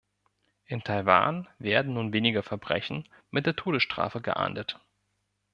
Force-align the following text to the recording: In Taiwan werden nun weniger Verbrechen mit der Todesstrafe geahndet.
In 0.65 0.81
Taiwan 0.83 1.47
werden 1.59 1.93
nun 1.93 2.11
weniger 2.11 2.41
Verbrechen 2.41 3.07
mit 3.29 3.45
der 3.45 3.55
Todesstrafe 3.55 4.19
geahndet. 4.19 4.79